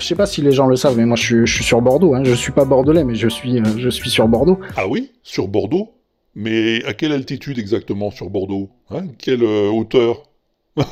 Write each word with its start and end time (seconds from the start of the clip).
sais 0.00 0.14
pas 0.14 0.26
si 0.26 0.42
les 0.42 0.52
gens 0.52 0.66
le 0.66 0.76
savent, 0.76 0.96
mais 0.96 1.06
moi 1.06 1.16
je 1.16 1.22
suis, 1.22 1.46
je 1.46 1.54
suis 1.54 1.64
sur 1.64 1.80
Bordeaux. 1.80 2.14
Hein. 2.14 2.22
Je 2.24 2.34
suis 2.34 2.52
pas 2.52 2.64
bordelais, 2.64 3.04
mais 3.04 3.14
je 3.14 3.28
suis, 3.28 3.58
euh, 3.58 3.64
je 3.76 3.88
suis 3.88 4.10
sur 4.10 4.28
Bordeaux. 4.28 4.58
Ah 4.76 4.86
oui? 4.86 5.10
Sur 5.22 5.48
Bordeaux? 5.48 5.92
Mais 6.34 6.84
à 6.84 6.94
quelle 6.94 7.12
altitude 7.12 7.58
exactement 7.58 8.10
sur 8.10 8.30
Bordeaux 8.30 8.70
hein? 8.90 9.06
Quelle 9.18 9.42
euh, 9.42 9.68
hauteur? 9.68 10.22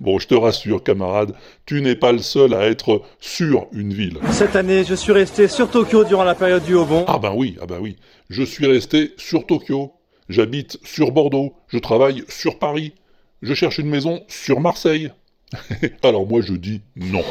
Bon, 0.00 0.18
je 0.18 0.26
te 0.26 0.34
rassure, 0.34 0.82
camarade, 0.82 1.34
tu 1.64 1.80
n'es 1.80 1.94
pas 1.94 2.12
le 2.12 2.18
seul 2.18 2.54
à 2.54 2.66
être 2.66 3.02
sur 3.20 3.68
une 3.72 3.92
ville. 3.92 4.18
Cette 4.30 4.56
année, 4.56 4.84
je 4.84 4.94
suis 4.94 5.12
resté 5.12 5.48
sur 5.48 5.70
Tokyo 5.70 6.04
durant 6.04 6.24
la 6.24 6.34
période 6.34 6.64
du 6.64 6.74
Obon. 6.74 7.04
Ah 7.06 7.18
ben 7.18 7.32
oui, 7.34 7.56
ah 7.60 7.66
ben 7.66 7.78
oui. 7.80 7.96
Je 8.28 8.42
suis 8.42 8.66
resté 8.66 9.12
sur 9.16 9.46
Tokyo. 9.46 9.92
J'habite 10.28 10.78
sur 10.84 11.12
Bordeaux. 11.12 11.54
Je 11.68 11.78
travaille 11.78 12.24
sur 12.28 12.58
Paris. 12.58 12.94
Je 13.42 13.54
cherche 13.54 13.78
une 13.78 13.88
maison 13.88 14.22
sur 14.28 14.60
Marseille. 14.60 15.10
Alors 16.02 16.26
moi 16.26 16.40
je 16.40 16.54
dis 16.54 16.82
non. 16.96 17.22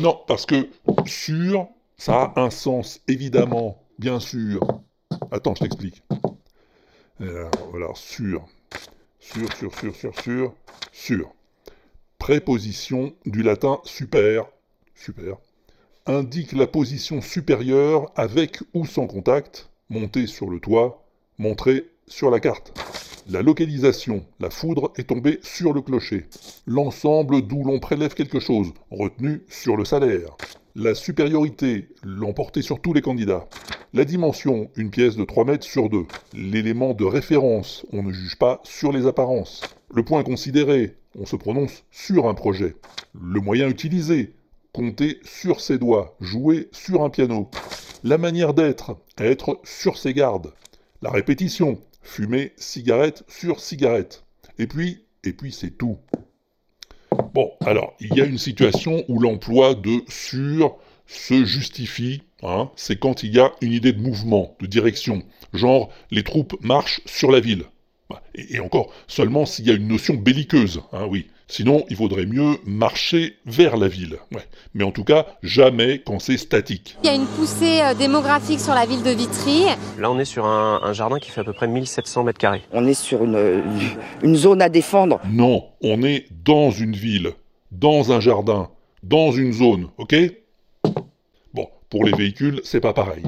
Non, 0.00 0.20
parce 0.26 0.46
que 0.46 0.68
sur, 1.06 1.68
ça 1.96 2.32
a 2.36 2.40
un 2.40 2.50
sens, 2.50 3.00
évidemment, 3.08 3.82
bien 3.98 4.20
sûr. 4.20 4.60
Attends, 5.30 5.54
je 5.54 5.60
t'explique. 5.60 6.02
Alors, 7.20 7.50
voilà, 7.70 7.88
sur. 7.94 8.46
Sur, 9.20 9.52
sur, 9.54 9.74
sur, 9.74 9.94
sur, 9.94 10.20
sur, 10.20 10.54
sur. 10.92 11.32
Préposition 12.18 13.12
du 13.24 13.42
latin 13.42 13.80
super, 13.84 14.46
super, 14.94 15.36
indique 16.06 16.52
la 16.52 16.66
position 16.66 17.20
supérieure 17.20 18.10
avec 18.16 18.60
ou 18.74 18.86
sans 18.86 19.06
contact, 19.06 19.70
montée 19.88 20.26
sur 20.26 20.48
le 20.48 20.58
toit, 20.58 21.04
montrée 21.38 21.88
sur 22.06 22.30
la 22.30 22.40
carte. 22.40 22.72
La 23.30 23.40
localisation, 23.40 24.24
la 24.40 24.50
foudre 24.50 24.92
est 24.96 25.08
tombée 25.08 25.38
sur 25.42 25.72
le 25.72 25.80
clocher. 25.80 26.26
L'ensemble 26.66 27.42
d'où 27.42 27.62
l'on 27.62 27.78
prélève 27.78 28.14
quelque 28.14 28.40
chose, 28.40 28.72
retenu 28.90 29.42
sur 29.48 29.76
le 29.76 29.84
salaire. 29.84 30.36
La 30.74 30.94
supériorité, 30.94 31.88
l'emporter 32.02 32.62
sur 32.62 32.80
tous 32.80 32.92
les 32.92 33.00
candidats. 33.00 33.46
La 33.94 34.04
dimension, 34.04 34.70
une 34.76 34.90
pièce 34.90 35.16
de 35.16 35.24
3 35.24 35.44
mètres 35.44 35.66
sur 35.66 35.88
2. 35.88 36.04
L'élément 36.34 36.94
de 36.94 37.04
référence, 37.04 37.86
on 37.92 38.02
ne 38.02 38.12
juge 38.12 38.38
pas 38.38 38.60
sur 38.64 38.90
les 38.90 39.06
apparences. 39.06 39.62
Le 39.94 40.02
point 40.02 40.24
considéré, 40.24 40.96
on 41.16 41.26
se 41.26 41.36
prononce 41.36 41.84
sur 41.92 42.28
un 42.28 42.34
projet. 42.34 42.74
Le 43.14 43.40
moyen 43.40 43.68
utilisé, 43.68 44.32
compter 44.72 45.20
sur 45.22 45.60
ses 45.60 45.78
doigts, 45.78 46.16
jouer 46.20 46.68
sur 46.72 47.04
un 47.04 47.10
piano. 47.10 47.50
La 48.02 48.18
manière 48.18 48.52
d'être, 48.52 48.96
être 49.18 49.60
sur 49.62 49.96
ses 49.96 50.12
gardes. 50.12 50.52
La 51.02 51.10
répétition, 51.10 51.78
fumer 52.02 52.52
cigarette 52.56 53.24
sur 53.28 53.60
cigarette. 53.60 54.24
Et 54.58 54.66
puis, 54.66 55.04
et 55.24 55.32
puis 55.32 55.52
c'est 55.52 55.70
tout. 55.70 55.98
Bon, 57.34 57.52
alors, 57.64 57.94
il 58.00 58.14
y 58.14 58.20
a 58.20 58.24
une 58.24 58.38
situation 58.38 59.04
où 59.08 59.18
l'emploi 59.18 59.74
de 59.74 60.02
sur 60.08 60.76
se 61.06 61.44
justifie, 61.44 62.22
hein, 62.42 62.70
c'est 62.76 62.98
quand 62.98 63.22
il 63.22 63.34
y 63.34 63.40
a 63.40 63.52
une 63.60 63.72
idée 63.72 63.92
de 63.92 64.00
mouvement, 64.00 64.56
de 64.60 64.66
direction, 64.66 65.22
genre 65.52 65.90
les 66.10 66.22
troupes 66.22 66.56
marchent 66.62 67.00
sur 67.06 67.30
la 67.30 67.40
ville. 67.40 67.64
Et, 68.34 68.60
encore, 68.60 68.92
seulement 69.06 69.46
s'il 69.46 69.66
y 69.66 69.70
a 69.70 69.74
une 69.74 69.88
notion 69.88 70.14
belliqueuse, 70.14 70.82
hein, 70.92 71.06
oui. 71.08 71.28
Sinon, 71.48 71.84
il 71.90 71.96
vaudrait 71.96 72.24
mieux 72.24 72.56
marcher 72.64 73.36
vers 73.44 73.76
la 73.76 73.86
ville. 73.86 74.16
Ouais. 74.32 74.40
Mais 74.72 74.84
en 74.84 74.90
tout 74.90 75.04
cas, 75.04 75.26
jamais 75.42 75.98
quand 75.98 76.18
c'est 76.18 76.38
statique. 76.38 76.96
Il 77.02 77.06
y 77.06 77.10
a 77.10 77.14
une 77.14 77.26
poussée 77.26 77.80
euh, 77.82 77.92
démographique 77.92 78.58
sur 78.58 78.72
la 78.72 78.86
ville 78.86 79.02
de 79.02 79.10
Vitry. 79.10 79.64
Là, 79.98 80.10
on 80.10 80.18
est 80.18 80.24
sur 80.24 80.46
un, 80.46 80.80
un 80.82 80.92
jardin 80.94 81.18
qui 81.18 81.30
fait 81.30 81.42
à 81.42 81.44
peu 81.44 81.52
près 81.52 81.68
1700 81.68 82.24
mètres 82.24 82.38
carrés. 82.38 82.62
On 82.72 82.86
est 82.86 82.94
sur 82.94 83.22
une, 83.22 83.62
une 84.22 84.36
zone 84.36 84.62
à 84.62 84.70
défendre. 84.70 85.20
Non, 85.30 85.66
on 85.82 86.02
est 86.02 86.26
dans 86.42 86.70
une 86.70 86.96
ville, 86.96 87.32
dans 87.70 88.12
un 88.12 88.20
jardin, 88.20 88.70
dans 89.02 89.32
une 89.32 89.52
zone, 89.52 89.88
ok? 89.98 90.14
Bon, 91.52 91.68
pour 91.90 92.04
les 92.04 92.12
véhicules, 92.12 92.60
c'est 92.64 92.80
pas 92.80 92.94
pareil. 92.94 93.24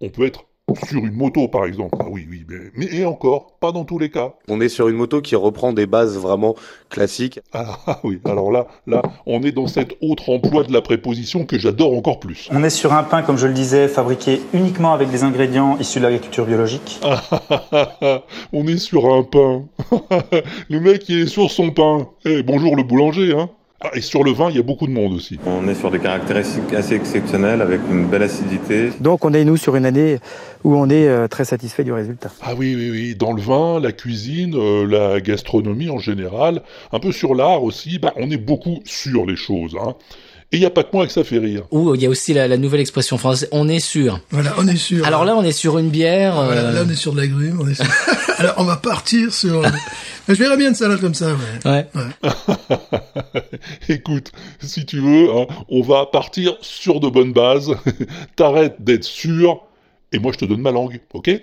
On 0.00 0.08
peut 0.08 0.24
être 0.24 0.44
sur 0.86 1.04
une 1.04 1.14
moto, 1.14 1.48
par 1.48 1.64
exemple. 1.64 1.96
Ah 2.00 2.06
oui, 2.10 2.26
oui, 2.30 2.44
mais, 2.48 2.56
mais 2.74 2.86
et 2.86 3.04
encore, 3.04 3.52
pas 3.60 3.72
dans 3.72 3.84
tous 3.84 3.98
les 3.98 4.10
cas. 4.10 4.34
On 4.48 4.60
est 4.60 4.68
sur 4.68 4.88
une 4.88 4.96
moto 4.96 5.20
qui 5.20 5.36
reprend 5.36 5.72
des 5.72 5.86
bases 5.86 6.18
vraiment 6.18 6.54
classiques. 6.90 7.40
Ah, 7.52 7.78
ah 7.86 8.00
oui, 8.04 8.20
alors 8.24 8.50
là, 8.50 8.66
là, 8.86 9.02
on 9.26 9.42
est 9.42 9.52
dans 9.52 9.66
cet 9.66 9.94
autre 10.00 10.30
emploi 10.30 10.64
de 10.64 10.72
la 10.72 10.80
préposition 10.80 11.44
que 11.44 11.58
j'adore 11.58 11.96
encore 11.96 12.20
plus. 12.20 12.48
On 12.52 12.62
est 12.62 12.70
sur 12.70 12.92
un 12.92 13.02
pain, 13.02 13.22
comme 13.22 13.38
je 13.38 13.46
le 13.46 13.54
disais, 13.54 13.88
fabriqué 13.88 14.40
uniquement 14.52 14.92
avec 14.92 15.10
des 15.10 15.24
ingrédients 15.24 15.76
issus 15.78 15.98
de 15.98 16.04
l'agriculture 16.04 16.46
biologique. 16.46 17.00
Ah, 17.02 18.22
on 18.52 18.66
est 18.66 18.78
sur 18.78 19.12
un 19.12 19.22
pain. 19.22 19.64
le 20.68 20.80
mec, 20.80 21.08
il 21.08 21.20
est 21.20 21.26
sur 21.26 21.50
son 21.50 21.70
pain. 21.70 22.08
Eh, 22.24 22.42
bonjour 22.42 22.76
le 22.76 22.82
boulanger, 22.82 23.32
hein. 23.32 23.50
Ah, 23.80 23.90
et 23.94 24.00
sur 24.00 24.24
le 24.24 24.32
vin, 24.32 24.50
il 24.50 24.56
y 24.56 24.58
a 24.58 24.62
beaucoup 24.64 24.88
de 24.88 24.92
monde 24.92 25.12
aussi. 25.12 25.38
On 25.46 25.68
est 25.68 25.74
sur 25.76 25.92
des 25.92 26.00
caractéristiques 26.00 26.74
assez 26.74 26.96
exceptionnelles 26.96 27.62
avec 27.62 27.80
une 27.88 28.06
belle 28.06 28.24
acidité. 28.24 28.90
Donc 28.98 29.24
on 29.24 29.32
est 29.32 29.44
nous 29.44 29.56
sur 29.56 29.76
une 29.76 29.86
année 29.86 30.18
où 30.64 30.74
on 30.74 30.90
est 30.90 31.06
euh, 31.06 31.28
très 31.28 31.44
satisfait 31.44 31.84
du 31.84 31.92
résultat. 31.92 32.32
Ah 32.42 32.54
oui, 32.56 32.74
oui, 32.74 32.90
oui. 32.90 33.14
Dans 33.14 33.32
le 33.32 33.40
vin, 33.40 33.78
la 33.78 33.92
cuisine, 33.92 34.56
euh, 34.56 34.84
la 34.84 35.20
gastronomie 35.20 35.90
en 35.90 35.98
général, 35.98 36.62
un 36.90 36.98
peu 36.98 37.12
sur 37.12 37.36
l'art 37.36 37.62
aussi, 37.62 38.00
bah, 38.00 38.12
on 38.16 38.32
est 38.32 38.36
beaucoup 38.36 38.80
sur 38.84 39.26
les 39.26 39.36
choses. 39.36 39.76
Hein. 39.80 39.94
Et 40.50 40.56
il 40.56 40.60
n'y 40.60 40.66
a 40.66 40.70
pas 40.70 40.82
que 40.82 40.88
moi 40.94 41.06
que 41.06 41.12
ça 41.12 41.24
fait 41.24 41.38
rire. 41.38 41.64
Ou 41.72 41.94
il 41.94 42.00
y 42.00 42.06
a 42.06 42.08
aussi 42.08 42.32
la, 42.32 42.48
la, 42.48 42.56
nouvelle 42.56 42.80
expression 42.80 43.18
française, 43.18 43.48
on 43.52 43.68
est 43.68 43.80
sûr. 43.80 44.18
Voilà, 44.30 44.54
on 44.56 44.66
est 44.66 44.76
sûr. 44.76 45.06
Alors 45.06 45.26
là, 45.26 45.36
on 45.36 45.42
est 45.42 45.52
sur 45.52 45.76
une 45.76 45.90
bière. 45.90 46.36
Voilà, 46.36 46.62
euh, 46.62 46.72
là, 46.72 46.84
on 46.86 46.90
est 46.90 46.94
sur 46.94 47.12
de 47.12 47.20
la 47.20 47.26
grume. 47.26 47.60
On 47.60 47.68
est 47.68 47.74
sur... 47.74 47.84
Alors, 48.38 48.54
on 48.56 48.64
va 48.64 48.76
partir 48.76 49.32
sur... 49.34 49.62
Je 50.26 50.34
verrais 50.34 50.56
bien 50.56 50.68
une 50.68 50.74
salade 50.74 51.00
comme 51.00 51.14
ça, 51.14 51.32
ouais. 51.32 51.70
Ouais. 51.70 51.86
ouais. 51.94 53.50
Écoute, 53.90 54.32
si 54.60 54.86
tu 54.86 55.00
veux, 55.00 55.30
hein, 55.34 55.46
on 55.68 55.82
va 55.82 56.06
partir 56.06 56.56
sur 56.62 57.00
de 57.00 57.08
bonnes 57.08 57.32
bases. 57.34 57.74
T'arrêtes 58.36 58.76
d'être 58.78 59.04
sûr, 59.04 59.60
et 60.12 60.18
moi 60.18 60.32
je 60.32 60.38
te 60.38 60.44
donne 60.44 60.60
ma 60.60 60.70
langue, 60.70 61.00
ok? 61.14 61.42